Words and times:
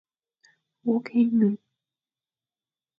Wôkh 0.85 1.09
ényum. 1.19 1.55